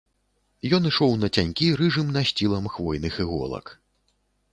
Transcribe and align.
Ён 0.77 0.87
ішоў 0.89 1.11
нацянькі 1.23 1.67
рыжым 1.81 2.07
насцілам 2.15 2.65
хвойных 2.79 3.13
іголак. 3.25 3.65